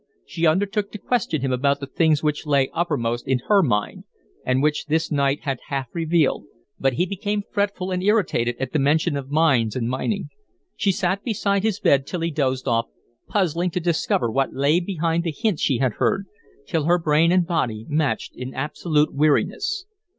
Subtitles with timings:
[0.25, 4.05] She undertook to question him about the things which lay uppermost in her mind
[4.43, 6.45] and which this night had half revealed,
[6.79, 10.29] but he became fretful and irritated at the mention of mines and mining.
[10.75, 12.87] She sat beside his bed till he dozed off,
[13.27, 16.25] puzzling to discover what lay behind the hints she had heard,
[16.65, 19.85] till her brain and body matched in absolute weariness.